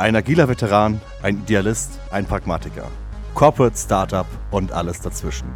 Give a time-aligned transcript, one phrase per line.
[0.00, 2.90] Ein agiler Veteran, ein Idealist, ein Pragmatiker.
[3.34, 5.46] Corporate Startup und alles dazwischen.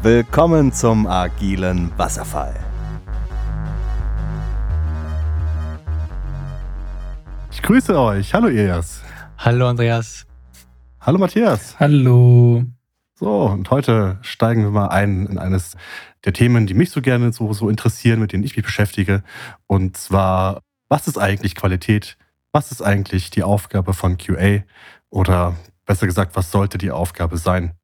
[0.00, 2.54] Willkommen zum agilen Wasserfall.
[7.50, 8.32] Ich grüße euch.
[8.32, 9.02] Hallo Elias.
[9.38, 10.24] Hallo Andreas.
[11.00, 11.74] Hallo Matthias.
[11.80, 12.62] Hallo.
[13.16, 15.76] So, und heute steigen wir mal ein in eines
[16.24, 19.24] der Themen, die mich so gerne so, so interessieren, mit denen ich mich beschäftige.
[19.66, 22.16] Und zwar, was ist eigentlich Qualität?
[22.52, 24.64] Was ist eigentlich die Aufgabe von QA?
[25.08, 27.74] Oder besser gesagt, was sollte die Aufgabe sein?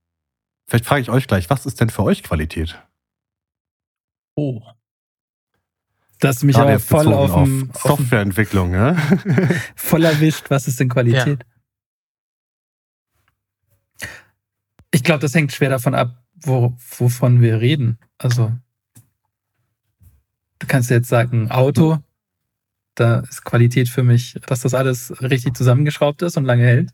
[0.66, 2.80] Vielleicht frage ich euch gleich, was ist denn für euch Qualität?
[4.34, 4.62] Oh.
[6.20, 8.97] Das mich aber voll auf, auf Softwareentwicklung, ja?
[9.77, 10.51] voll erwischt.
[10.51, 11.45] Was ist denn Qualität?
[14.01, 14.09] Ja.
[14.91, 17.98] Ich glaube, das hängt schwer davon ab, wo, wovon wir reden.
[18.19, 18.53] Also,
[20.59, 21.98] du kannst jetzt sagen, Auto,
[22.96, 26.91] da ist Qualität für mich, dass das alles richtig zusammengeschraubt ist und lange hält.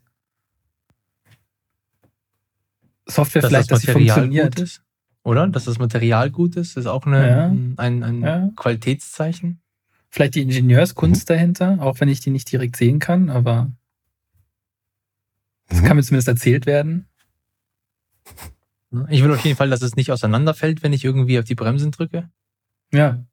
[3.05, 4.59] Software dass vielleicht, das dass sie funktioniert.
[4.59, 4.83] Ist,
[5.23, 5.47] oder?
[5.47, 7.45] Dass das Material gut ist, ist auch eine, ja.
[7.77, 8.49] ein, ein ja.
[8.55, 9.61] Qualitätszeichen.
[10.09, 11.33] Vielleicht die Ingenieurskunst mhm.
[11.33, 13.71] dahinter, auch wenn ich die nicht direkt sehen kann, aber
[15.69, 15.85] es mhm.
[15.85, 17.07] kann mir zumindest erzählt werden.
[19.09, 21.91] Ich will auf jeden Fall, dass es nicht auseinanderfällt, wenn ich irgendwie auf die Bremsen
[21.91, 22.29] drücke.
[22.91, 23.25] Ja.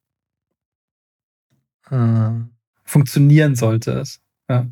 [1.90, 2.30] Äh,
[2.90, 4.20] funktionieren sollte es.
[4.48, 4.66] Ja.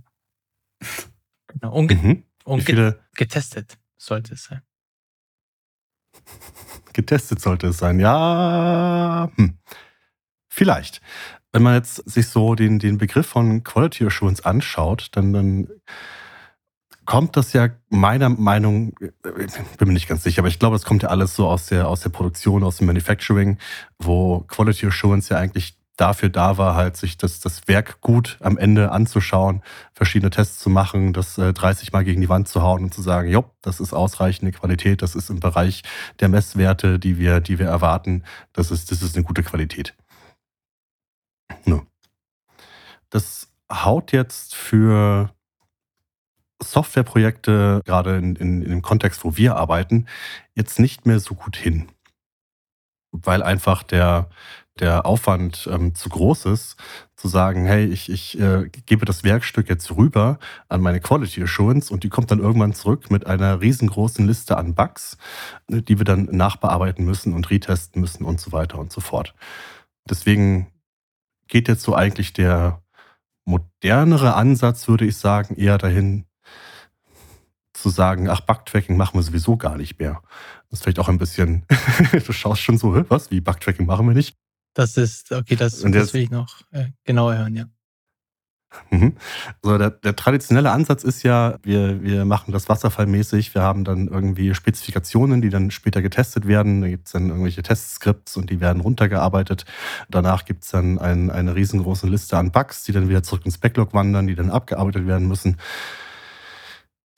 [1.47, 1.73] Genau.
[1.73, 2.25] Und, mhm.
[2.45, 4.63] und viele getestet sollte es sein.
[6.93, 9.31] Getestet sollte es sein, ja.
[9.37, 9.59] Hm.
[10.49, 11.01] Vielleicht.
[11.53, 15.69] Wenn man jetzt sich so den, den Begriff von Quality Assurance anschaut, dann, dann
[17.05, 21.05] kommt das ja meiner Meinung, bin mir nicht ganz sicher, aber ich glaube, das kommt
[21.05, 23.59] ja alles so aus der, aus der Produktion, aus dem Manufacturing,
[23.99, 28.57] wo Quality Assurance ja eigentlich dafür da war, halt sich das, das Werk gut am
[28.57, 32.85] Ende anzuschauen, verschiedene Tests zu machen, das äh, 30 Mal gegen die Wand zu hauen
[32.85, 35.83] und zu sagen, jo, das ist ausreichende Qualität, das ist im Bereich
[36.21, 39.95] der Messwerte, die wir, die wir erwarten, das ist, das ist eine gute Qualität.
[41.65, 41.85] No.
[43.11, 45.31] Das haut jetzt für
[46.63, 50.07] Softwareprojekte, gerade in, in, in dem Kontext, wo wir arbeiten,
[50.55, 51.89] jetzt nicht mehr so gut hin.
[53.11, 54.29] Weil einfach der,
[54.81, 56.77] der Aufwand ähm, zu groß ist,
[57.17, 61.93] zu sagen, hey, ich, ich äh, gebe das Werkstück jetzt rüber an meine Quality Assurance
[61.93, 65.19] und die kommt dann irgendwann zurück mit einer riesengroßen Liste an Bugs,
[65.71, 69.35] äh, die wir dann nachbearbeiten müssen und retesten müssen und so weiter und so fort.
[70.09, 70.69] Deswegen
[71.49, 72.83] geht jetzt so eigentlich der
[73.45, 76.27] modernere Ansatz, würde ich sagen, eher dahin
[77.73, 80.23] zu sagen, ach, Bugtracking machen wir sowieso gar nicht mehr.
[80.69, 81.65] Das ist vielleicht auch ein bisschen,
[82.27, 84.37] du schaust schon so, was, wie Bugtracking machen wir nicht?
[84.75, 87.65] Das ist, okay, das, das will ich noch äh, genauer hören, ja.
[88.91, 89.17] Mhm.
[89.63, 94.09] Also der, der, traditionelle Ansatz ist ja, wir, wir machen das wasserfallmäßig, wir haben dann
[94.09, 96.83] irgendwie Spezifikationen, die dann später getestet werden.
[96.83, 99.65] Da gibt es dann irgendwelche Testskripts und die werden runtergearbeitet.
[100.11, 103.59] Danach gibt es dann ein, eine riesengroße Liste an Bugs, die dann wieder zurück ins
[103.59, 105.57] Backlog wandern, die dann abgearbeitet werden müssen.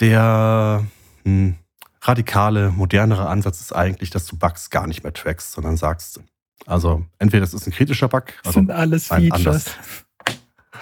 [0.01, 0.87] Der
[1.25, 1.57] hm,
[2.01, 6.21] radikale, modernere Ansatz ist eigentlich, dass du Bugs gar nicht mehr trackst, sondern sagst,
[6.67, 8.25] also entweder das ist ein kritischer Bug.
[8.45, 9.67] Also sind alles Features.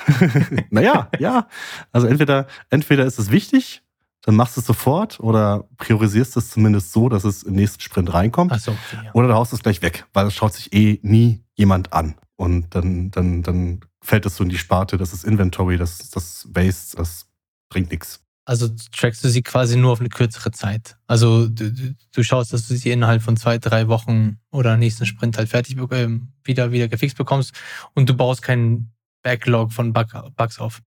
[0.70, 1.48] naja, ja.
[1.92, 3.82] Also entweder, entweder ist es wichtig,
[4.22, 8.12] dann machst du es sofort oder priorisierst es zumindest so, dass es im nächsten Sprint
[8.12, 8.52] reinkommt.
[8.52, 9.10] Ach so, okay, ja.
[9.14, 12.14] Oder du haust es gleich weg, weil es schaut sich eh nie jemand an.
[12.36, 16.46] Und dann, dann, dann fällt es so in die Sparte, das ist Inventory, das, das
[16.52, 17.26] Waste, das
[17.68, 18.24] bringt nichts.
[18.48, 20.96] Also trackst du sie quasi nur auf eine kürzere Zeit.
[21.06, 25.36] Also du, du schaust, dass du sie innerhalb von zwei, drei Wochen oder nächsten Sprint
[25.36, 26.08] halt fertig äh,
[26.44, 27.52] wieder, wieder gefixt bekommst
[27.92, 28.90] und du baust keinen
[29.22, 30.80] Backlog von Bug, Bugs auf.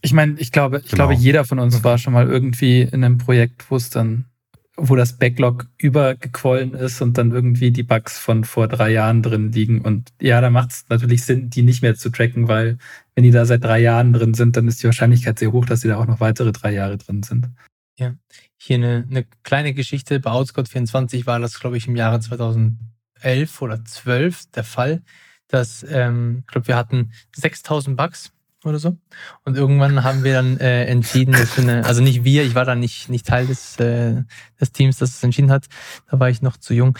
[0.00, 1.08] Ich meine, ich glaube, ich genau.
[1.08, 4.26] glaube, jeder von uns war schon mal irgendwie in einem Projekt, wo es dann
[4.76, 9.50] wo das Backlog übergequollen ist und dann irgendwie die Bugs von vor drei Jahren drin
[9.50, 9.80] liegen.
[9.80, 12.78] Und ja, da macht es natürlich Sinn, die nicht mehr zu tracken, weil
[13.14, 15.80] wenn die da seit drei Jahren drin sind, dann ist die Wahrscheinlichkeit sehr hoch, dass
[15.80, 17.48] sie da auch noch weitere drei Jahre drin sind.
[17.98, 18.14] Ja,
[18.58, 20.20] hier eine, eine kleine Geschichte.
[20.20, 22.76] Bei Outscott24 war das, glaube ich, im Jahre 2011
[23.62, 25.02] oder 12 der Fall,
[25.48, 28.32] dass, ähm, ich glaube, wir hatten 6000 Bugs
[28.66, 28.96] oder so.
[29.44, 32.64] Und irgendwann haben wir dann äh, entschieden, dass wir eine, also nicht wir, ich war
[32.64, 34.24] da nicht, nicht Teil des, äh,
[34.60, 35.66] des Teams, das es entschieden hat,
[36.10, 36.98] da war ich noch zu jung,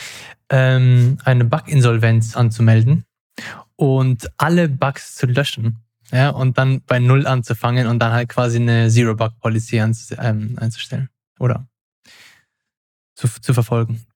[0.49, 3.05] ähm, eine Bug-Insolvenz anzumelden
[3.77, 5.79] und alle Bugs zu löschen.
[6.13, 11.09] Ja, und dann bei Null anzufangen und dann halt quasi eine Zero-Bug-Policy ähm, einzustellen.
[11.41, 11.67] Oder
[13.17, 14.07] zu, zu verfolgen.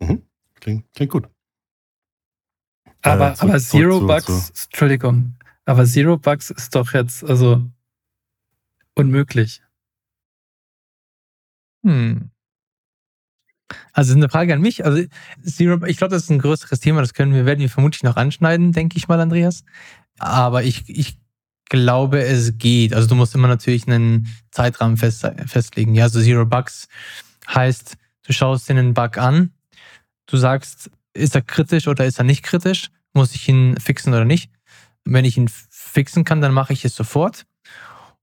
[0.00, 0.22] Mhm.
[0.54, 1.28] Klingt, klingt gut.
[3.02, 5.36] Aber, äh, zu, aber Zero zu, Bugs, zu, Entschuldigung,
[5.68, 7.62] aber Zero Bugs ist doch jetzt, also
[8.94, 9.60] unmöglich.
[11.84, 12.30] Hm.
[13.92, 14.86] Also eine Frage an mich.
[14.86, 15.04] Also
[15.44, 17.02] Zero, ich glaube, das ist ein größeres Thema.
[17.02, 19.62] Das können wir werden wir vermutlich noch anschneiden, denke ich mal, Andreas.
[20.18, 21.18] Aber ich, ich
[21.68, 22.94] glaube, es geht.
[22.94, 25.94] Also du musst immer natürlich einen Zeitrahmen fest, festlegen.
[25.94, 26.88] Ja, also Zero Bugs
[27.46, 29.52] heißt, du schaust dir einen Bug an,
[30.24, 32.88] du sagst, ist er kritisch oder ist er nicht kritisch?
[33.12, 34.50] Muss ich ihn fixen oder nicht?
[35.10, 37.46] Wenn ich ihn fixen kann, dann mache ich es sofort.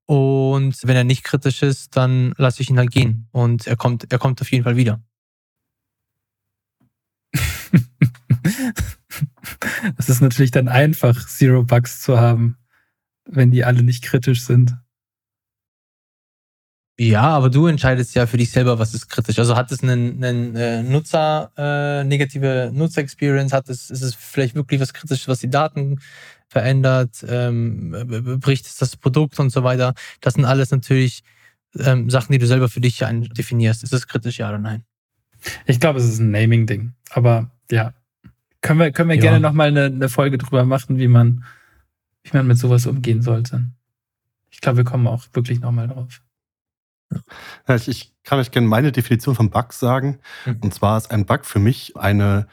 [0.06, 3.28] Und wenn er nicht kritisch ist, dann lasse ich ihn halt gehen.
[3.32, 5.02] Und er kommt, er kommt auf jeden Fall wieder.
[9.98, 12.58] Es ist natürlich dann einfach, Zero Bugs zu haben,
[13.26, 14.76] wenn die alle nicht kritisch sind.
[16.98, 19.38] Ja, aber du entscheidest ja für dich selber, was ist kritisch.
[19.38, 24.56] Also hat es einen, einen äh, Nutzer, äh, negative Nutzer-Experience, hat es, ist es vielleicht
[24.56, 26.00] wirklich was Kritisches, was die Daten
[26.48, 29.94] verändert, ähm, bricht es das Produkt und so weiter.
[30.22, 31.24] Das sind alles natürlich
[31.78, 33.84] ähm, Sachen, die du selber für dich definierst.
[33.84, 34.84] Ist es kritisch, ja oder nein?
[35.66, 36.94] Ich glaube, es ist ein Naming-Ding.
[37.12, 37.94] Aber ja,
[38.62, 39.22] können wir, können wir ja.
[39.22, 41.44] gerne nochmal eine, eine Folge drüber machen, wie man,
[42.24, 43.66] wie man mit sowas umgehen sollte.
[44.50, 46.22] Ich glaube, wir kommen auch wirklich nochmal drauf.
[47.68, 50.18] Ja, ich, ich, kann euch gerne meine Definition von Bug sagen.
[50.46, 50.58] Mhm.
[50.62, 52.48] Und zwar ist ein Bug für mich eine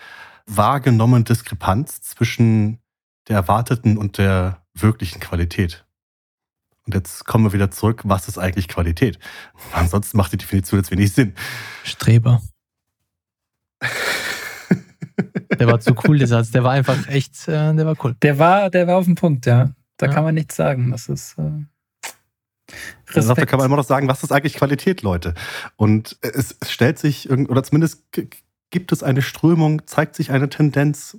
[0.46, 2.78] wahrgenommene Diskrepanz zwischen
[3.32, 5.84] der erwarteten und der wirklichen Qualität.
[6.84, 9.18] Und jetzt kommen wir wieder zurück, was ist eigentlich Qualität?
[9.72, 11.34] Ansonsten macht die Definition jetzt wenig Sinn.
[11.84, 12.42] Streber.
[15.58, 16.50] Der war zu cool, der Satz.
[16.50, 18.16] Der war einfach echt, äh, der war cool.
[18.22, 19.70] Der war, der war auf dem Punkt, ja.
[19.96, 20.12] Da ja.
[20.12, 20.90] kann man nichts sagen.
[20.90, 21.38] Das ist.
[21.38, 21.64] Äh
[23.14, 23.38] Respekt.
[23.38, 25.34] Da kann man immer noch sagen, was ist eigentlich Qualität, Leute?
[25.76, 28.04] Und es, es stellt sich, oder zumindest
[28.70, 31.18] gibt es eine Strömung, zeigt sich eine Tendenz,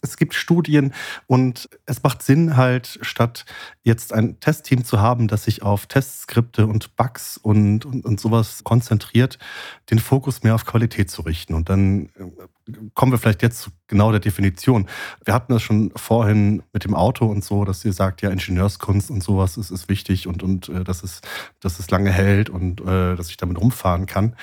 [0.00, 0.94] es, gibt Studien
[1.26, 3.44] und es macht Sinn halt, statt
[3.82, 8.62] jetzt ein Testteam zu haben, das sich auf Testskripte und Bugs und, und, und sowas
[8.62, 9.38] konzentriert,
[9.90, 11.54] den Fokus mehr auf Qualität zu richten.
[11.54, 14.86] Und dann äh, kommen wir vielleicht jetzt zu genau der Definition.
[15.24, 19.10] Wir hatten das schon vorhin mit dem Auto und so, dass ihr sagt, ja, Ingenieurskunst
[19.10, 21.20] und sowas ist, ist wichtig und, und äh, dass, es,
[21.60, 24.36] dass es lange hält und äh, dass ich damit rumfahren kann.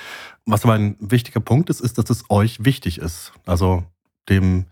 [0.44, 3.32] Was aber ein wichtiger Punkt ist, ist, dass es euch wichtig ist.
[3.46, 3.84] Also
[4.28, 4.66] dem,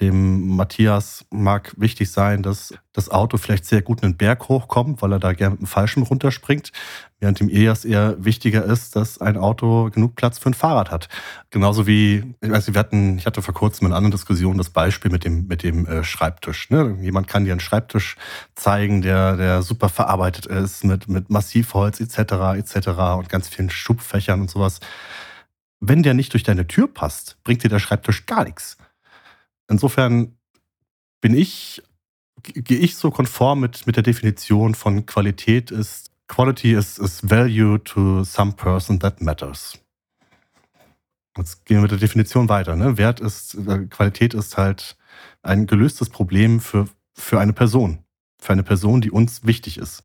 [0.00, 5.12] dem Matthias mag wichtig sein, dass das Auto vielleicht sehr gut einen Berg hochkommt, weil
[5.12, 6.72] er da gerne mit dem Fallschirm runterspringt,
[7.20, 11.08] während dem Elias eher wichtiger ist, dass ein Auto genug Platz für ein Fahrrad hat.
[11.50, 14.70] Genauso wie, ich weiß, wir hatten, ich hatte vor kurzem in einer anderen Diskussion das
[14.70, 16.70] Beispiel mit dem, mit dem äh, Schreibtisch.
[16.70, 16.96] Ne?
[17.02, 18.16] Jemand kann dir einen Schreibtisch
[18.54, 22.16] zeigen, der, der super verarbeitet ist, mit, mit Massivholz etc.
[22.56, 22.88] etc.
[23.18, 24.80] und ganz vielen Schubfächern und sowas.
[25.80, 28.78] Wenn der nicht durch deine Tür passt, bringt dir der Schreibtisch gar nichts.
[29.68, 30.36] Insofern
[31.20, 31.82] bin ich,
[32.42, 37.78] gehe ich so konform mit, mit der Definition von Qualität ist, Quality is, is value
[37.78, 39.78] to some person that matters.
[41.36, 42.76] Jetzt gehen wir mit der Definition weiter.
[42.76, 42.96] Ne?
[42.96, 44.96] Wert ist, äh, Qualität ist halt
[45.42, 48.04] ein gelöstes Problem für, für eine Person.
[48.38, 50.04] Für eine Person, die uns wichtig ist.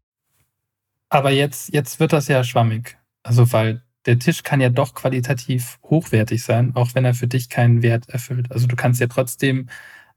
[1.09, 2.97] Aber jetzt, jetzt wird das ja schwammig.
[3.23, 7.49] Also, weil der Tisch kann ja doch qualitativ hochwertig sein, auch wenn er für dich
[7.49, 8.51] keinen Wert erfüllt.
[8.51, 9.67] Also du kannst ja trotzdem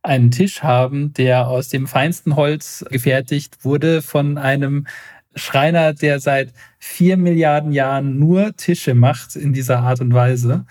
[0.02, 4.87] einen Tisch haben, der aus dem feinsten Holz gefertigt wurde von einem
[5.35, 10.64] Schreiner, der seit vier Milliarden Jahren nur Tische macht in dieser Art und Weise.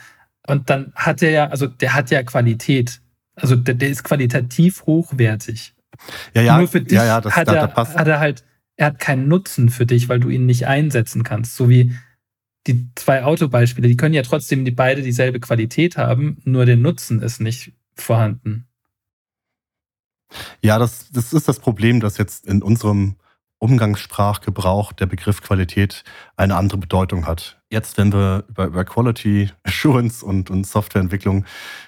[0.47, 3.01] Und dann hat er ja, also der hat ja Qualität.
[3.35, 5.75] Also der, der ist qualitativ hochwertig.
[6.33, 8.43] Ja, ja, nur für dich ja, ja, das, hat, da, er, da hat er halt,
[8.77, 11.55] er hat keinen Nutzen für dich, weil du ihn nicht einsetzen kannst.
[11.55, 11.93] So wie
[12.69, 17.21] die zwei Autobeispiele, die können ja trotzdem die beide dieselbe Qualität haben, nur der Nutzen
[17.21, 18.67] ist nicht vorhanden.
[20.61, 23.15] Ja, das, das ist das Problem, dass jetzt in unserem
[23.57, 26.03] Umgangssprachgebrauch der Begriff Qualität
[26.37, 27.59] eine andere Bedeutung hat.
[27.71, 31.45] Jetzt, wenn wir über, über Quality Assurance und, und Softwareentwicklung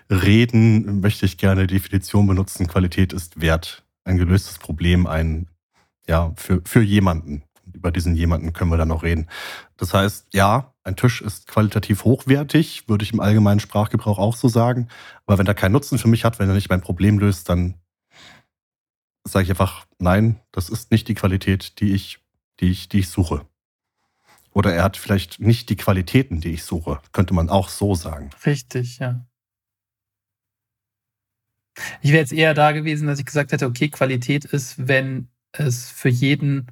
[0.09, 5.47] reden, möchte ich gerne die Definition benutzen, Qualität ist Wert, ein gelöstes Problem, ein,
[6.07, 9.27] ja, für, für jemanden über diesen jemanden können wir dann noch reden.
[9.77, 14.47] Das heißt, ja, ein Tisch ist qualitativ hochwertig, würde ich im allgemeinen Sprachgebrauch auch so
[14.47, 14.87] sagen.
[15.25, 17.75] Aber wenn er keinen Nutzen für mich hat, wenn er nicht mein Problem löst, dann
[19.23, 22.19] sage ich einfach, nein, das ist nicht die Qualität, die ich,
[22.59, 23.45] die ich, die ich suche.
[24.53, 26.99] Oder er hat vielleicht nicht die Qualitäten, die ich suche.
[27.13, 28.31] Könnte man auch so sagen.
[28.45, 29.25] Richtig, ja.
[32.01, 35.89] Ich wäre jetzt eher da gewesen, dass ich gesagt hätte, okay, Qualität ist, wenn es
[35.89, 36.67] für jeden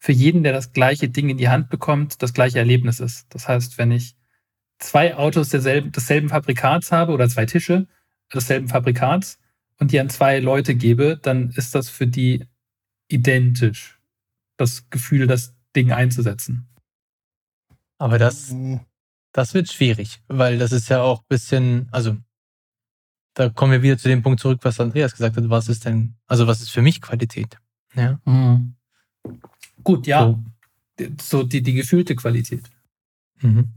[0.00, 3.26] für jeden, der das gleiche Ding in die Hand bekommt, das gleiche Erlebnis ist.
[3.28, 4.16] Das heißt, wenn ich
[4.78, 7.86] zwei Autos derselben, desselben Fabrikats habe oder zwei Tische
[8.32, 9.38] desselben Fabrikats
[9.78, 12.46] und die an zwei Leute gebe, dann ist das für die
[13.08, 14.00] identisch.
[14.56, 16.68] Das Gefühl, das Ding einzusetzen.
[17.98, 18.80] Aber das, mhm.
[19.32, 22.16] das wird schwierig, weil das ist ja auch ein bisschen, also
[23.34, 25.48] da kommen wir wieder zu dem Punkt zurück, was Andreas gesagt hat.
[25.48, 27.58] Was ist denn, also was ist für mich Qualität?
[27.94, 28.20] Ja.
[28.24, 28.76] Mhm.
[29.84, 30.22] Gut, ja.
[30.22, 30.44] So,
[31.20, 32.70] so die, die gefühlte Qualität.
[33.40, 33.72] Mhm.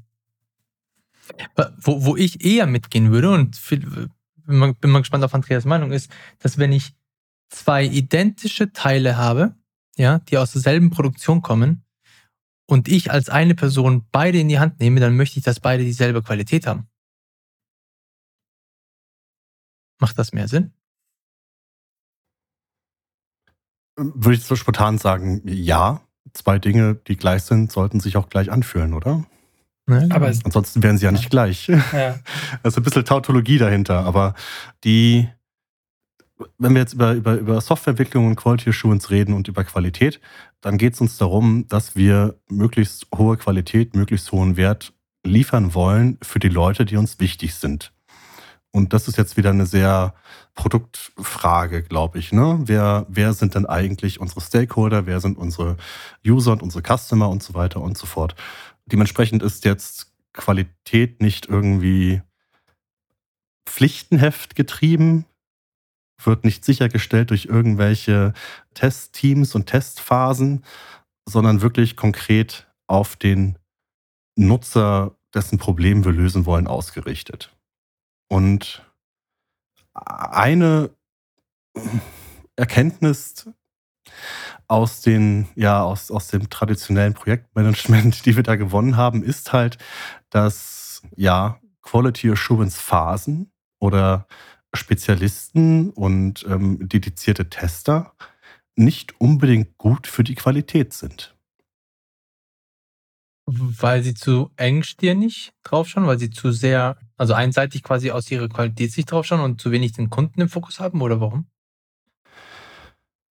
[1.77, 5.65] Wo, wo ich eher mitgehen würde und viel, bin, mal, bin mal gespannt auf Andreas
[5.65, 6.93] Meinung ist, dass wenn ich
[7.50, 9.55] zwei identische Teile habe,
[9.95, 11.86] ja, die aus derselben Produktion kommen
[12.65, 15.83] und ich als eine Person beide in die Hand nehme, dann möchte ich, dass beide
[15.83, 16.88] dieselbe Qualität haben.
[20.00, 20.74] Macht das mehr Sinn?
[23.95, 26.01] Würde ich so spontan sagen, ja.
[26.33, 29.23] Zwei Dinge, die gleich sind, sollten sich auch gleich anfühlen, oder?
[29.88, 30.15] Ja, genau.
[30.15, 31.67] aber Ansonsten wären sie ja nicht gleich.
[31.67, 31.83] Ja.
[32.63, 34.33] Da ist ein bisschen Tautologie dahinter, aber
[34.83, 35.27] die,
[36.57, 40.21] wenn wir jetzt über, über, über Softwareentwicklung und Quality Assurance reden und über Qualität,
[40.62, 44.93] dann geht es uns darum, dass wir möglichst hohe Qualität, möglichst hohen Wert
[45.25, 47.93] liefern wollen für die Leute, die uns wichtig sind.
[48.75, 50.15] Und das ist jetzt wieder eine sehr
[50.56, 52.32] Produktfrage, glaube ich.
[52.32, 52.60] Ne?
[52.65, 55.06] Wer, wer sind denn eigentlich unsere Stakeholder?
[55.06, 55.77] Wer sind unsere
[56.25, 58.36] User und unsere Customer und so weiter und so fort?
[58.88, 62.24] Dementsprechend ist jetzt Qualität nicht irgendwie
[63.68, 65.25] Pflichtenheft getrieben,
[66.24, 68.34] wird nicht sichergestellt durch irgendwelche
[68.74, 70.63] Testteams und Testphasen,
[71.25, 73.60] sondern wirklich konkret auf den
[74.36, 77.56] Nutzer, dessen Problem wir lösen wollen, ausgerichtet.
[78.33, 78.83] Und
[79.93, 80.89] eine
[82.55, 83.47] Erkenntnis
[84.67, 89.77] aus den, ja, aus, aus dem traditionellen Projektmanagement, die wir da gewonnen haben, ist halt,
[90.31, 94.25] dass ja, Quality Assurance Phasen oder
[94.73, 98.15] Spezialisten und ähm, dedizierte Tester
[98.75, 101.37] nicht unbedingt gut für die Qualität sind.
[103.45, 109.10] Weil sie zu engstirnig draufschauen, weil sie zu sehr also einseitig quasi aus ihrer Qualitätssicht
[109.10, 111.46] draufschauen und zu wenig den Kunden im Fokus haben oder warum?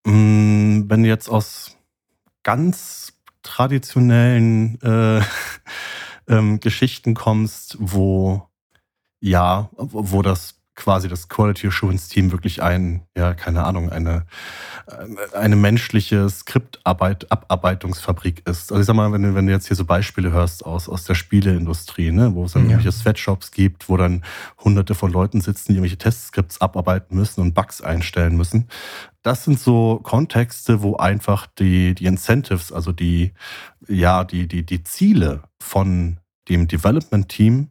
[0.07, 1.77] Mm, wenn du jetzt aus
[2.45, 5.23] ganz traditionellen äh,
[6.29, 8.49] ähm, Geschichten kommst, wo
[9.19, 14.25] ja, wo das quasi das Quality Assurance Team wirklich ein, ja, keine Ahnung, eine,
[15.35, 18.73] eine menschliche Skriptabarbeitungsfabrik ist.
[18.73, 21.05] Also ich sag mal, wenn du, wenn du jetzt hier so Beispiele hörst aus, aus
[21.05, 22.71] der Spieleindustrie, ne, wo es dann ja.
[22.71, 24.25] irgendwelche Sweatshops gibt, wo dann
[24.65, 28.67] hunderte von Leuten sitzen, die irgendwelche Testskripts abarbeiten müssen und Bugs einstellen müssen.
[29.23, 33.35] Das sind so Kontexte, wo einfach die, die Incentives, also die,
[33.87, 36.17] ja, die, die, die Ziele von
[36.49, 37.69] dem Development Team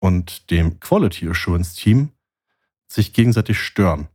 [0.00, 2.10] und dem Quality Assurance Team
[2.92, 4.08] sich gegenseitig stören.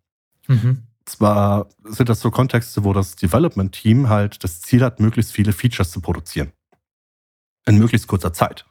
[0.48, 0.84] Mhm.
[1.06, 5.92] Zwar sind das so Kontexte, wo das Development-Team halt das Ziel hat, möglichst viele Features
[5.92, 6.52] zu produzieren.
[7.68, 8.66] In möglichst kurzer Zeit.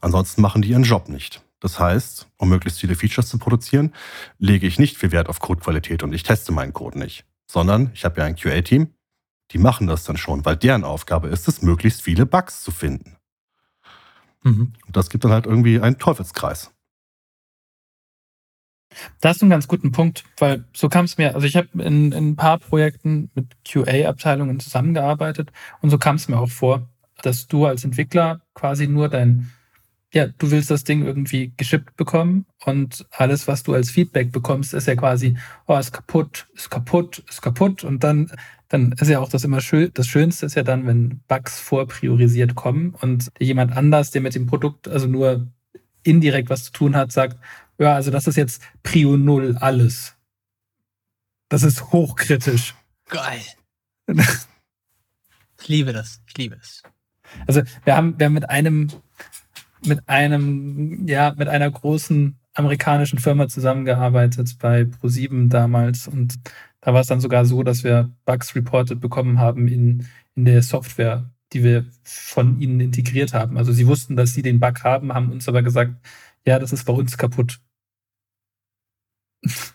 [0.00, 1.42] Ansonsten machen die ihren Job nicht.
[1.60, 3.94] Das heißt, um möglichst viele Features zu produzieren,
[4.38, 7.24] lege ich nicht viel Wert auf Codequalität und ich teste meinen Code nicht.
[7.46, 8.92] Sondern ich habe ja ein QA-Team,
[9.50, 13.16] die machen das dann schon, weil deren Aufgabe ist es, möglichst viele Bugs zu finden.
[14.42, 14.74] Mhm.
[14.86, 16.73] Und das gibt dann halt irgendwie einen Teufelskreis.
[19.20, 21.68] Da hast du einen ganz guten Punkt, weil so kam es mir, also ich habe
[21.74, 26.88] in, in, ein paar Projekten mit QA-Abteilungen zusammengearbeitet und so kam es mir auch vor,
[27.22, 29.50] dass du als Entwickler quasi nur dein,
[30.12, 34.74] ja, du willst das Ding irgendwie geschippt bekommen und alles, was du als Feedback bekommst,
[34.74, 35.36] ist ja quasi,
[35.66, 38.30] oh, ist kaputt, ist kaputt, ist kaputt und dann,
[38.68, 42.54] dann ist ja auch das immer schön, das Schönste ist ja dann, wenn Bugs vorpriorisiert
[42.54, 45.48] kommen und jemand anders, der mit dem Produkt also nur
[46.04, 47.38] indirekt was zu tun hat, sagt,
[47.78, 50.14] ja, also das ist jetzt Prio Null alles.
[51.48, 52.74] Das ist hochkritisch.
[53.08, 53.40] Geil.
[54.06, 56.20] ich liebe das.
[56.26, 56.82] Ich liebe es.
[57.46, 58.90] Also wir haben, wir haben mit einem,
[59.84, 66.38] mit einem, ja, mit einer großen amerikanischen Firma zusammengearbeitet bei Pro7 damals und
[66.80, 70.62] da war es dann sogar so, dass wir Bugs reported bekommen haben in, in der
[70.62, 73.56] Software, die wir von ihnen integriert haben.
[73.56, 75.94] Also sie wussten, dass sie den Bug haben, haben uns aber gesagt,
[76.46, 77.60] ja, das ist bei uns kaputt.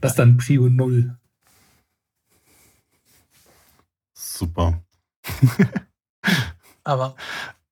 [0.00, 1.18] Das ist dann Prio 0.
[4.12, 4.82] Super.
[6.84, 7.16] Aber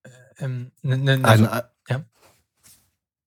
[0.02, 0.10] äh,
[0.44, 2.04] ähm, ne, ne, also, Ein, ja.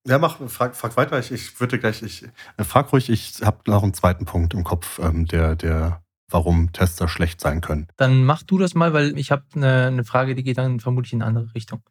[0.05, 1.19] Ja, mach, frag, frag weiter.
[1.19, 4.63] Ich, ich würde gleich, ich äh, frag ruhig, ich habe noch einen zweiten Punkt im
[4.63, 7.88] Kopf, ähm, der, der, warum Tester schlecht sein können.
[7.98, 11.13] Dann mach du das mal, weil ich habe eine, eine Frage, die geht dann vermutlich
[11.13, 11.83] in eine andere Richtung.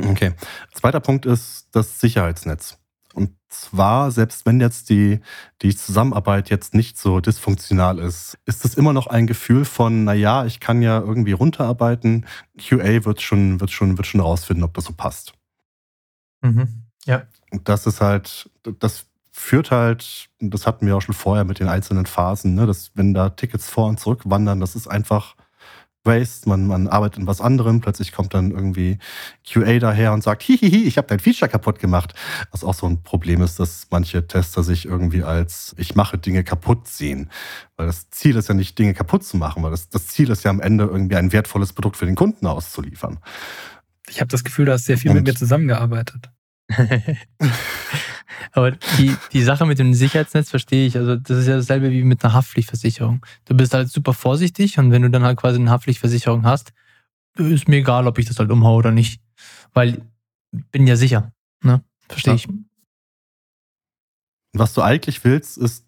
[0.00, 0.34] Okay.
[0.72, 2.81] Zweiter Punkt ist das Sicherheitsnetz.
[3.14, 5.20] Und zwar, selbst wenn jetzt die,
[5.60, 10.44] die Zusammenarbeit jetzt nicht so dysfunktional ist, ist es immer noch ein Gefühl von, naja,
[10.46, 12.26] ich kann ja irgendwie runterarbeiten.
[12.58, 15.34] QA wird schon, wird schon, wird schon rausfinden, ob das so passt.
[16.42, 16.84] Mhm.
[17.04, 17.22] Ja.
[17.50, 18.50] Und das ist halt,
[18.80, 22.92] das führt halt, das hatten wir auch schon vorher mit den einzelnen Phasen, ne, dass
[22.94, 25.36] wenn da Tickets vor und zurück wandern, das ist einfach
[26.04, 28.98] Waste, man, man arbeitet in was anderem, plötzlich kommt dann irgendwie
[29.48, 32.14] QA daher und sagt, hihihi, ich habe dein Feature kaputt gemacht.
[32.50, 36.44] Was auch so ein Problem ist, dass manche Tester sich irgendwie als ich mache Dinge
[36.44, 37.30] kaputt sehen.
[37.76, 40.44] Weil das Ziel ist ja nicht, Dinge kaputt zu machen, weil das, das Ziel ist
[40.44, 43.18] ja am Ende irgendwie ein wertvolles Produkt für den Kunden auszuliefern.
[44.08, 46.30] Ich habe das Gefühl, du hast sehr viel und mit mir zusammengearbeitet.
[48.52, 50.96] Aber die, die Sache mit dem Sicherheitsnetz verstehe ich.
[50.96, 53.24] Also, das ist ja dasselbe wie mit einer Haftpflichtversicherung.
[53.44, 56.72] Du bist halt super vorsichtig und wenn du dann halt quasi eine Haftpflichtversicherung hast,
[57.36, 59.22] ist mir egal, ob ich das halt umhaue oder nicht.
[59.72, 60.02] Weil
[60.70, 61.32] bin ja sicher.
[61.62, 61.82] Ne?
[62.08, 62.36] Verstehe ja.
[62.36, 62.48] ich.
[64.52, 65.86] Was du eigentlich willst, ist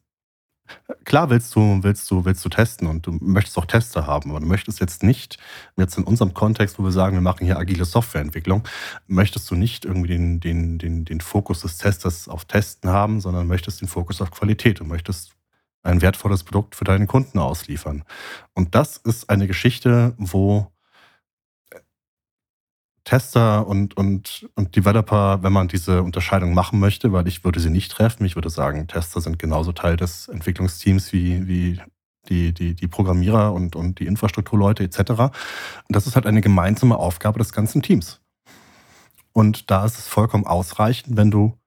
[1.04, 4.40] Klar willst du, willst du, willst du testen und du möchtest auch Tester haben, aber
[4.40, 5.38] du möchtest jetzt nicht,
[5.76, 8.64] jetzt in unserem Kontext, wo wir sagen, wir machen hier agile Softwareentwicklung,
[9.06, 13.46] möchtest du nicht irgendwie den, den, den, den Fokus des Testers auf Testen haben, sondern
[13.46, 14.80] möchtest den Fokus auf Qualität.
[14.80, 15.32] Du möchtest
[15.82, 18.04] ein wertvolles Produkt für deinen Kunden ausliefern.
[18.54, 20.73] Und das ist eine Geschichte, wo
[23.04, 27.70] Tester und, und, und Developer, wenn man diese Unterscheidung machen möchte, weil ich würde sie
[27.70, 28.24] nicht treffen.
[28.24, 31.80] Ich würde sagen, Tester sind genauso Teil des Entwicklungsteams wie, wie
[32.28, 34.98] die, die, die Programmierer und, und die Infrastrukturleute etc.
[35.10, 35.32] Und
[35.90, 38.20] das ist halt eine gemeinsame Aufgabe des ganzen Teams.
[39.32, 41.58] Und da ist es vollkommen ausreichend, wenn du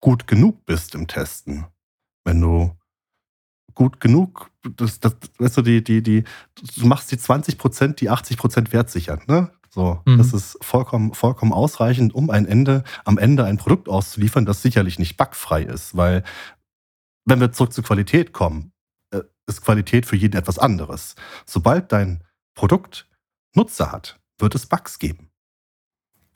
[0.00, 1.66] gut genug bist im Testen.
[2.24, 2.70] Wenn du
[3.74, 6.24] gut genug, das, das, weißt du, die, die, die,
[6.76, 9.22] du machst die 20 Prozent, die 80 Prozent Wert sichern.
[9.26, 9.50] Ne?
[9.74, 10.18] So, mhm.
[10.18, 15.00] das ist vollkommen, vollkommen ausreichend, um ein Ende, am Ende ein Produkt auszuliefern, das sicherlich
[15.00, 16.22] nicht bugfrei ist, weil
[17.24, 18.72] wenn wir zurück zur Qualität kommen,
[19.10, 21.16] äh, ist Qualität für jeden etwas anderes.
[21.44, 22.22] Sobald dein
[22.54, 23.08] Produkt
[23.52, 25.32] Nutzer hat, wird es Bugs geben,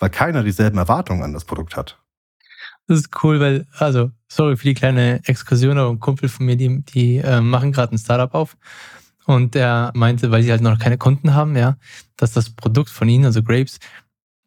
[0.01, 2.03] weil keiner dieselben Erwartungen an das Produkt hat.
[2.89, 6.57] Das ist cool, weil, also, sorry für die kleine Exkursion, aber ein Kumpel von mir,
[6.57, 8.57] die, die äh, machen gerade ein Startup auf
[9.29, 11.77] und er meinte, weil sie halt noch keine Kunden haben, ja,
[12.17, 13.79] dass das Produkt von ihnen, also Grapes,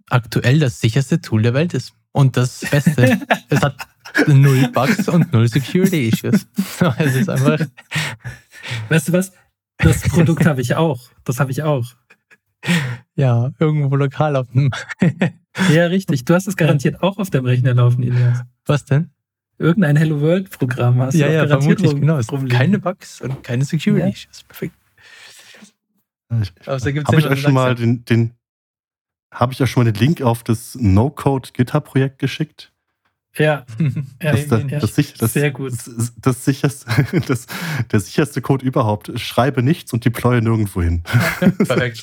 [0.10, 1.94] aktuell das sicherste Tool der Welt ist.
[2.14, 3.76] Und das Beste, es hat
[4.26, 6.48] null Bugs und null Security Issues.
[6.98, 7.60] Es ist einfach.
[8.90, 9.32] Weißt du was?
[9.78, 11.00] Das Produkt habe ich auch.
[11.26, 11.86] Das habe ich auch.
[13.16, 14.72] Ja, irgendwo lokal auf dem.
[15.72, 16.26] ja, richtig.
[16.26, 18.42] Du hast es garantiert auch auf deinem Rechner laufen, Elias.
[18.66, 19.12] Was denn?
[19.62, 21.16] Irgendein Hello World Programm hast.
[21.16, 22.20] Ja, ja, vermutlich, genau.
[22.50, 24.08] Keine Bugs und keine Security.
[24.08, 24.12] Ja.
[24.12, 24.76] Das ist perfekt.
[26.68, 28.34] Habe ich euch schon mal den, den
[29.34, 32.72] habe ich euch schon mal den Link auf das No-Code GitHub-Projekt geschickt?
[33.38, 33.66] Ja,
[34.20, 35.72] das, das, das, das, das, sehr gut.
[35.72, 37.48] Das, das, sicherste, das,
[37.92, 39.18] der sicherste Code überhaupt.
[39.20, 41.04] Schreibe nichts und deploye nirgendwo hin.
[41.40, 42.02] Perfekt.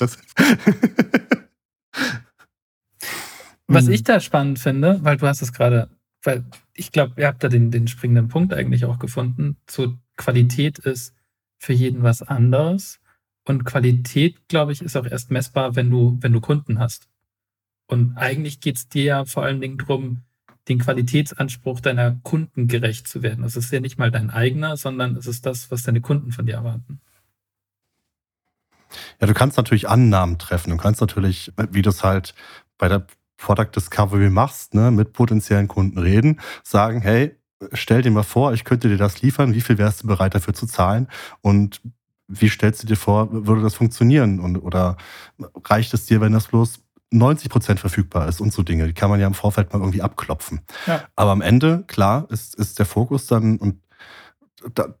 [3.67, 5.89] Was ich da spannend finde, weil du hast es gerade
[6.23, 9.57] weil ich glaube, ihr habt da den, den springenden Punkt eigentlich auch gefunden.
[9.69, 11.13] So Qualität ist
[11.57, 12.99] für jeden was anderes.
[13.45, 17.07] Und Qualität, glaube ich, ist auch erst messbar, wenn du, wenn du Kunden hast.
[17.87, 20.21] Und eigentlich geht es dir ja vor allen Dingen darum,
[20.67, 23.41] den Qualitätsanspruch deiner Kunden gerecht zu werden.
[23.41, 26.45] Das ist ja nicht mal dein eigener, sondern es ist das, was deine Kunden von
[26.45, 27.01] dir erwarten.
[29.19, 30.69] Ja, du kannst natürlich Annahmen treffen.
[30.69, 32.35] Du kannst natürlich, wie du es halt
[32.77, 33.05] bei der
[33.39, 37.35] Product Discovery machst, ne, mit potenziellen Kunden reden, sagen, hey,
[37.73, 40.53] stell dir mal vor, ich könnte dir das liefern, wie viel wärst du bereit dafür
[40.53, 41.07] zu zahlen
[41.41, 41.81] und
[42.27, 44.97] wie stellst du dir vor, würde das funktionieren und, oder
[45.65, 46.79] reicht es dir, wenn das bloß
[47.11, 50.03] 90 Prozent verfügbar ist und so Dinge, die kann man ja im Vorfeld mal irgendwie
[50.03, 50.61] abklopfen.
[50.85, 51.05] Ja.
[51.15, 53.81] Aber am Ende, klar, ist, ist der Fokus dann und
[54.75, 54.93] da,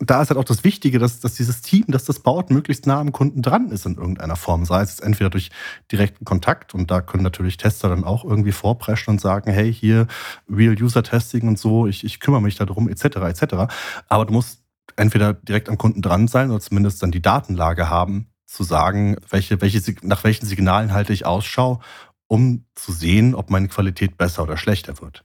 [0.00, 3.00] da ist halt auch das Wichtige, dass, dass dieses Team, das das baut, möglichst nah
[3.00, 4.64] am Kunden dran ist in irgendeiner Form.
[4.64, 5.50] Sei es entweder durch
[5.92, 10.06] direkten Kontakt und da können natürlich Tester dann auch irgendwie vorpreschen und sagen, hey, hier
[10.50, 13.72] Real-User-Testing und so, ich, ich kümmere mich darum, etc., etc.
[14.08, 14.64] Aber du musst
[14.96, 19.60] entweder direkt am Kunden dran sein oder zumindest dann die Datenlage haben, zu sagen, welche,
[19.60, 21.80] welche, nach welchen Signalen halte ich Ausschau,
[22.26, 25.24] um zu sehen, ob meine Qualität besser oder schlechter wird.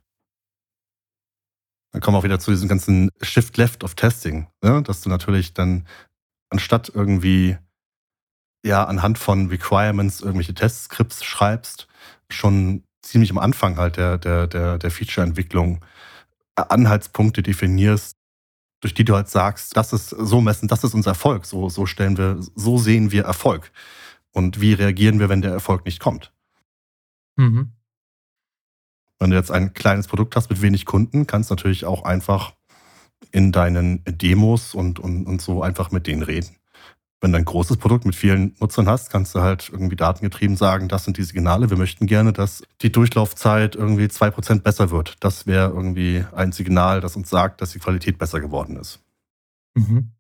[1.96, 4.84] Dann kommen wir auch wieder zu diesem ganzen Shift Left of Testing, ne?
[4.84, 5.88] dass du natürlich dann
[6.50, 7.58] anstatt irgendwie
[8.66, 11.88] ja anhand von Requirements irgendwelche Testscripts schreibst,
[12.30, 15.86] schon ziemlich am Anfang halt der, der, der, der Feature-Entwicklung
[16.56, 18.18] Anhaltspunkte definierst,
[18.82, 21.86] durch die du halt sagst, das ist so messen, das ist unser Erfolg, so, so
[21.86, 23.72] stellen wir, so sehen wir Erfolg.
[24.34, 26.34] Und wie reagieren wir, wenn der Erfolg nicht kommt?
[27.38, 27.72] Mhm.
[29.20, 32.54] Wenn du jetzt ein kleines Produkt hast mit wenig Kunden, kannst du natürlich auch einfach
[33.32, 36.56] in deinen Demos und, und, und so einfach mit denen reden.
[37.22, 40.90] Wenn du ein großes Produkt mit vielen Nutzern hast, kannst du halt irgendwie datengetrieben sagen,
[40.90, 45.16] das sind die Signale, wir möchten gerne, dass die Durchlaufzeit irgendwie 2% besser wird.
[45.22, 49.00] Das wäre irgendwie ein Signal, das uns sagt, dass die Qualität besser geworden ist.
[49.76, 50.12] Mhm.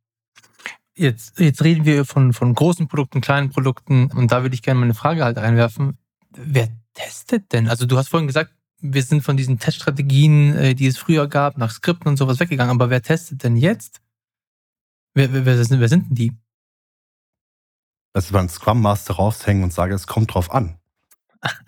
[0.97, 4.79] Jetzt, jetzt reden wir von, von großen Produkten, kleinen Produkten und da würde ich gerne
[4.79, 5.97] mal eine Frage halt einwerfen.
[6.31, 7.67] Wer testet denn?
[7.67, 11.57] Also du hast vorhin gesagt, wir sind von diesen Teststrategien, äh, die es früher gab,
[11.57, 14.01] nach Skripten und sowas weggegangen, aber wer testet denn jetzt?
[15.13, 16.31] Wer, wer, wer, sind, wer sind denn die?
[18.15, 20.79] dass wir einen Scrum Master raushängen und sage, es kommt drauf an.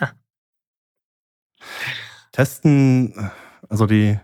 [2.32, 3.32] Testen,
[3.68, 4.18] also die,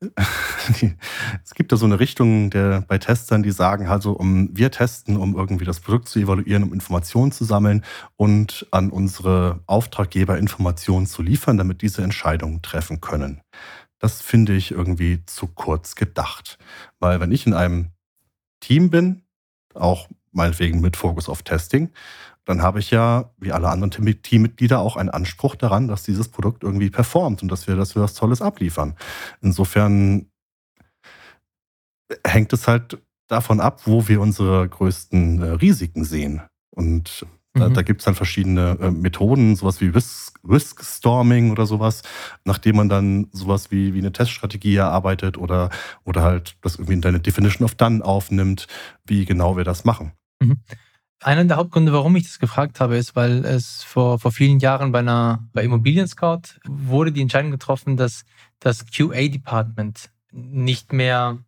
[1.44, 5.16] es gibt da so eine Richtung der, bei Testern, die sagen also, um, wir testen,
[5.16, 7.84] um irgendwie das Produkt zu evaluieren, um Informationen zu sammeln
[8.16, 13.40] und an unsere Auftraggeber Informationen zu liefern, damit diese Entscheidungen treffen können.
[13.98, 16.58] Das finde ich irgendwie zu kurz gedacht.
[17.00, 17.90] Weil wenn ich in einem
[18.60, 19.22] Team bin,
[19.74, 21.90] auch meinetwegen mit Fokus auf Testing,
[22.48, 23.90] dann habe ich ja, wie alle anderen
[24.22, 28.00] Teammitglieder, auch einen Anspruch daran, dass dieses Produkt irgendwie performt und dass wir, dass wir
[28.00, 28.94] was Tolles abliefern.
[29.42, 30.30] Insofern
[32.26, 36.40] hängt es halt davon ab, wo wir unsere größten äh, Risiken sehen.
[36.70, 37.74] Und da, mhm.
[37.74, 42.00] da gibt es dann verschiedene äh, Methoden, sowas wie Risk, Risk Storming oder sowas,
[42.46, 45.68] nachdem man dann sowas wie, wie eine Teststrategie erarbeitet oder,
[46.02, 48.68] oder halt das irgendwie in deine Definition of Done aufnimmt,
[49.04, 50.12] wie genau wir das machen.
[50.40, 50.60] Mhm.
[51.20, 54.92] Einer der Hauptgründe, warum ich das gefragt habe, ist, weil es vor, vor vielen Jahren
[54.92, 58.24] bei einer bei Immobilien Scout wurde die Entscheidung getroffen, dass
[58.60, 61.38] das QA-Department nicht mehr,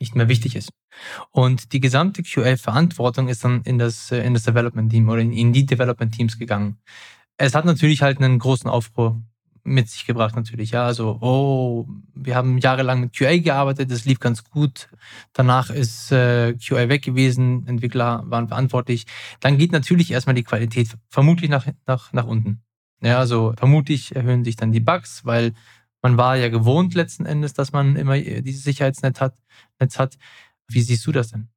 [0.00, 0.70] nicht mehr wichtig ist.
[1.30, 5.52] Und die gesamte QA-Verantwortung ist dann in das, in das Development Team oder in, in
[5.52, 6.78] die Development Teams gegangen.
[7.36, 9.20] Es hat natürlich halt einen großen Aufruhr
[9.64, 10.70] mit sich gebracht natürlich.
[10.70, 14.88] Ja, also, oh, wir haben jahrelang mit QA gearbeitet, das lief ganz gut.
[15.32, 19.06] Danach ist äh, QA weg gewesen, Entwickler waren verantwortlich.
[19.40, 22.62] Dann geht natürlich erstmal die Qualität vermutlich nach, nach, nach unten.
[23.00, 25.52] Ja, also vermutlich erhöhen sich dann die Bugs, weil
[26.02, 29.34] man war ja gewohnt letzten Endes, dass man immer dieses Sicherheitsnetz hat.
[29.80, 30.16] Netz hat.
[30.68, 31.48] Wie siehst du das denn?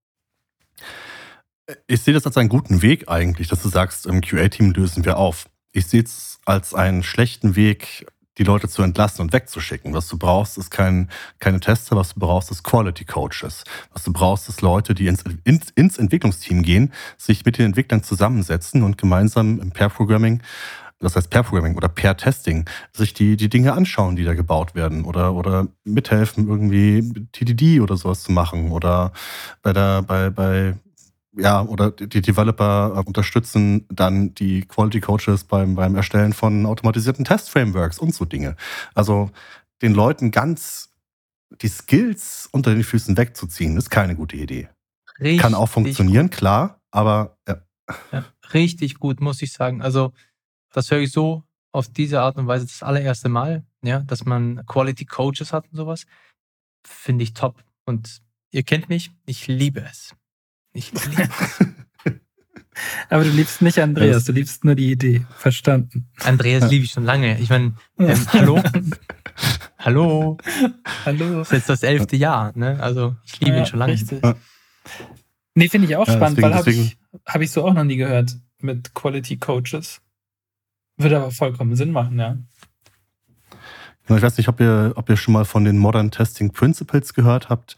[1.88, 5.18] Ich sehe das als einen guten Weg eigentlich, dass du sagst, im QA-Team lösen wir
[5.18, 5.46] auf.
[5.72, 8.06] Ich sehe es als einen schlechten Weg,
[8.38, 9.94] die Leute zu entlassen und wegzuschicken.
[9.94, 13.64] Was du brauchst, ist kein, keine Tester, was du brauchst, ist Quality Coaches.
[13.94, 18.04] Was du brauchst, ist Leute, die ins, ins, ins Entwicklungsteam gehen, sich mit den Entwicklern
[18.04, 20.42] zusammensetzen und gemeinsam im Pair-Programming
[21.02, 25.34] das heißt Pair-Programming oder Pair-Testing, sich die, die Dinge anschauen, die da gebaut werden oder,
[25.34, 29.12] oder mithelfen, irgendwie TDD oder sowas zu machen oder
[29.64, 30.76] bei der, bei, bei
[31.36, 37.26] ja, oder die Developer äh, unterstützen dann die Quality Coaches beim, beim Erstellen von automatisierten
[37.26, 38.56] Test-Frameworks und so Dinge.
[38.94, 39.32] Also
[39.82, 40.90] den Leuten ganz
[41.62, 44.70] die Skills unter den Füßen wegzuziehen, ist keine gute Idee.
[45.20, 46.38] Richtig Kann auch funktionieren, gut.
[46.38, 47.62] klar, aber ja.
[48.12, 48.26] ja.
[48.54, 49.82] Richtig gut, muss ich sagen.
[49.82, 50.14] Also,
[50.72, 54.66] das höre ich so auf diese Art und Weise das allererste Mal, ja, dass man
[54.66, 56.06] Quality Coaches hat und sowas.
[56.86, 57.64] Finde ich top.
[57.86, 60.16] Und ihr kennt mich, ich liebe es.
[60.74, 60.92] Ich
[63.10, 65.26] Aber du liebst nicht Andreas, du liebst nur die Idee.
[65.38, 66.10] Verstanden.
[66.24, 67.40] Andreas liebe ich schon lange.
[67.40, 68.64] Ich meine, ähm, hallo?
[69.78, 70.38] hallo?
[71.06, 71.40] Hallo?
[71.40, 72.82] Das ist jetzt das elfte Jahr, ne?
[72.82, 73.94] Also ich liebe ja, ihn schon lange.
[73.94, 74.22] Richtig.
[75.54, 77.84] Nee, finde ich auch ja, spannend, deswegen, weil habe ich, hab ich so auch noch
[77.84, 80.02] nie gehört mit Quality Coaches.
[80.98, 82.38] Würde aber vollkommen Sinn machen, ja.
[84.18, 87.50] Ich weiß nicht, ob ihr, ob ihr schon mal von den Modern Testing Principles gehört
[87.50, 87.78] habt.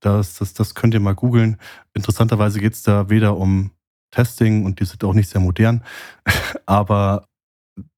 [0.00, 1.58] Das, das, das könnt ihr mal googeln.
[1.94, 3.70] Interessanterweise geht es da weder um
[4.10, 5.82] Testing und die sind auch nicht sehr modern,
[6.66, 7.26] aber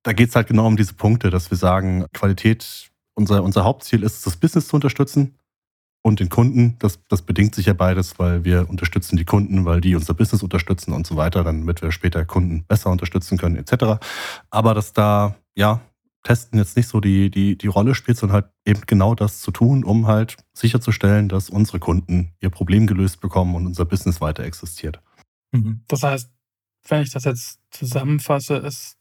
[0.03, 4.03] da geht es halt genau um diese Punkte, dass wir sagen, Qualität, unser, unser Hauptziel
[4.03, 5.35] ist, das Business zu unterstützen
[6.03, 6.77] und den Kunden.
[6.79, 10.42] Das, das bedingt sich ja beides, weil wir unterstützen die Kunden, weil die unser Business
[10.42, 14.01] unterstützen und so weiter, damit wir später Kunden besser unterstützen können, etc.
[14.51, 15.81] Aber dass da, ja,
[16.27, 19.53] Testen jetzt nicht so die, die, die Rolle spielt, sondern halt eben genau das zu
[19.53, 24.43] tun, um halt sicherzustellen, dass unsere Kunden ihr Problem gelöst bekommen und unser Business weiter
[24.43, 25.01] existiert.
[25.53, 25.83] Mhm.
[25.87, 26.29] Das heißt,
[26.89, 28.97] wenn ich das jetzt zusammenfasse, ist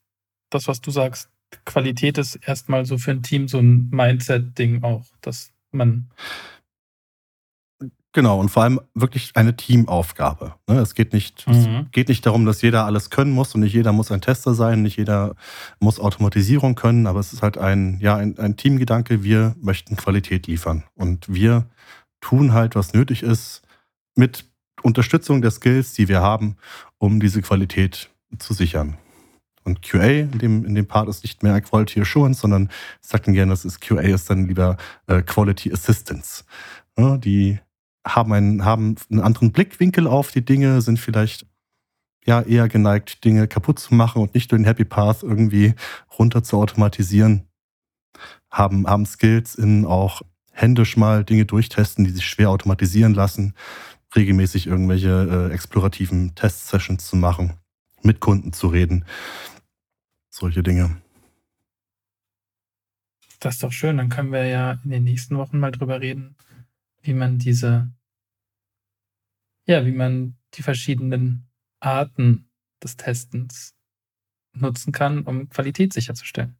[0.52, 1.30] das, was du sagst,
[1.66, 6.12] Qualität ist erstmal so für ein Team so ein Mindset-Ding auch, dass man
[8.16, 10.56] Genau, und vor allem wirklich eine Teamaufgabe.
[10.70, 10.80] Ne?
[10.80, 11.54] Es geht nicht, mhm.
[11.54, 14.54] es geht nicht darum, dass jeder alles können muss und nicht jeder muss ein Tester
[14.54, 15.36] sein, nicht jeder
[15.82, 20.48] muss Automatisierung können, aber es ist halt ein, ja, ein, ein Teamgedanke, wir möchten Qualität
[20.48, 20.86] liefern.
[20.96, 21.66] Und wir
[22.22, 23.64] tun halt, was nötig ist,
[24.16, 24.46] mit
[24.82, 26.56] Unterstützung der Skills, die wir haben,
[26.98, 28.98] um diese Qualität zu sichern.
[29.66, 32.70] Und QA in dem, in dem Part ist nicht mehr Quality Assurance, sondern
[33.02, 36.46] sagt dann gerne, das ist QA ist dann lieber äh, Quality Assistance.
[36.98, 37.60] Ja, die
[38.06, 41.46] haben einen, haben einen anderen Blickwinkel auf die Dinge, sind vielleicht
[42.26, 45.74] ja eher geneigt, Dinge kaputt zu machen und nicht durch den Happy Path irgendwie
[46.18, 47.48] runter zu automatisieren.
[48.50, 53.54] Haben, haben Skills in auch händisch mal Dinge durchtesten, die sich schwer automatisieren lassen,
[54.16, 57.54] regelmäßig irgendwelche äh, explorativen Test-Sessions zu machen,
[58.02, 59.06] mit Kunden zu reden.
[60.30, 60.98] Solche Dinge.
[63.40, 63.98] Das ist doch schön.
[63.98, 66.36] Dann können wir ja in den nächsten Wochen mal drüber reden,
[67.02, 67.92] wie man diese,
[69.66, 71.48] ja, wie man die verschiedenen
[71.80, 72.50] Arten
[72.84, 73.76] des Testens
[74.54, 76.58] nutzen kann, um Qualität sicherzustellen.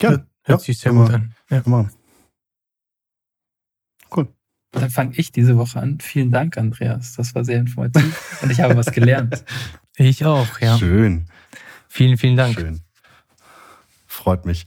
[0.00, 1.34] Ja, hört ja, sich sehr gut an.
[1.50, 1.62] Ja.
[1.64, 1.90] Immer.
[4.14, 4.28] Cool.
[4.72, 6.00] Dann fange ich diese Woche an.
[6.00, 7.14] Vielen Dank, Andreas.
[7.14, 9.44] Das war sehr informativ und ich habe was gelernt.
[9.96, 10.78] Ich auch, ja.
[10.78, 11.26] Schön.
[11.88, 12.54] Vielen, vielen Dank.
[12.54, 12.80] Schön.
[14.06, 14.64] Freut mich.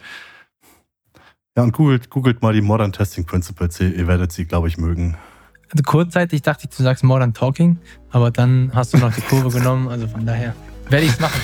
[1.58, 3.80] Ja, und googelt, googelt mal die Modern Testing Principles.
[3.80, 5.18] Ihr werdet sie, glaube ich, mögen.
[5.72, 7.78] Also kurzzeitig dachte ich, du sagst Modern Talking,
[8.12, 9.88] aber dann hast du noch die Kurve genommen.
[9.88, 10.54] Also von daher
[10.90, 11.42] werde ich es machen.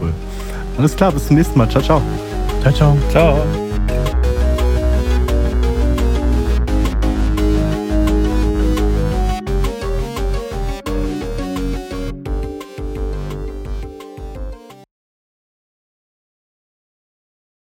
[0.00, 0.12] Cool.
[0.78, 1.68] Alles klar, bis zum nächsten Mal.
[1.68, 2.02] Ciao, ciao.
[2.62, 2.98] Ciao, ciao.
[3.10, 3.65] Ciao.